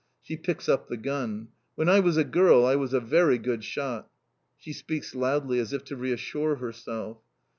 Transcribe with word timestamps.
She 0.19 0.35
picks 0.35 0.67
up 0.67 0.87
the 0.87 0.97
gun. 0.97 1.49
"When 1.75 1.87
I 1.87 1.99
was 1.99 2.17
a 2.17 2.23
girl 2.23 2.65
I 2.65 2.75
was 2.75 2.91
a 2.91 2.99
very 2.99 3.37
good 3.37 3.63
shot!" 3.63 4.09
She 4.57 4.73
speaks 4.73 5.13
loudly, 5.13 5.59
as 5.59 5.73
if 5.73 5.83
to 5.83 5.95
reassure 5.95 6.55
herself. 6.55 7.19